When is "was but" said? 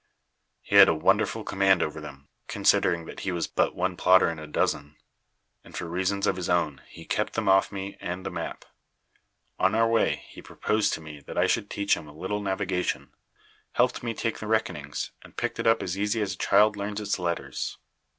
3.31-3.75